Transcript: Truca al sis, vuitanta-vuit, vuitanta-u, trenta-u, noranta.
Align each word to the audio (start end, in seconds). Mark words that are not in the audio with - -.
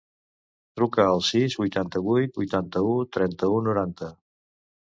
Truca 0.79 1.03
al 1.09 1.21
sis, 1.27 1.57
vuitanta-vuit, 1.59 2.33
vuitanta-u, 2.41 2.97
trenta-u, 3.19 3.63
noranta. 3.69 4.11